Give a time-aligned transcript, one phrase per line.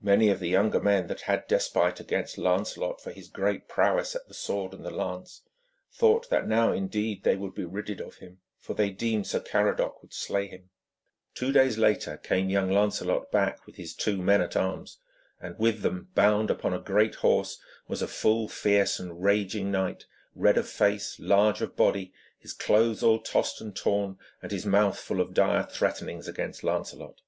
[0.00, 4.26] Many of the younger men that had despite against Lancelot for his greater prowess at
[4.26, 5.42] the sword and the lance
[5.92, 10.02] thought that now, indeed, they would be ridded of him, for they deemed Sir Caradoc
[10.02, 10.70] would slay him.
[11.36, 14.98] Two days later came young Lancelot back with his two men at arms,
[15.40, 20.06] and with them, bound upon a great horse, was a full fierce and raging knight,
[20.34, 24.98] red of face, large of body, his clothes all tossed and torn, and his mouth
[24.98, 27.20] full of dire threatenings against Lancelot.